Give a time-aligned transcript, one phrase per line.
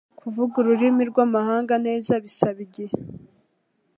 [0.19, 2.95] Kuvuga ururimi rwamahanga neza bisaba igihe.